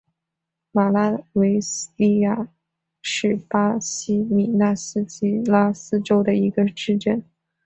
[0.71, 1.59] 马拉维
[1.97, 2.47] 利亚斯
[3.03, 7.23] 是巴西米纳斯吉拉斯州的一个市镇。